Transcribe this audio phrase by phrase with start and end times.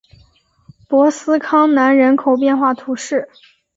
[0.87, 3.29] 博斯康南人口变化图示